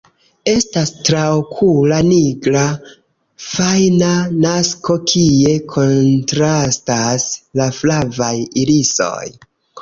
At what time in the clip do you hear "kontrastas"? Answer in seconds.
5.75-7.29